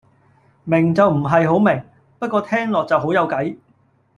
[0.63, 1.83] 明就唔係好明，
[2.17, 3.55] 不過聽落就好有計